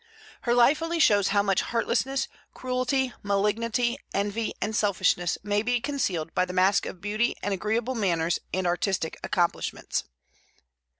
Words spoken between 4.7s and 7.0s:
selfishness may be concealed by the mask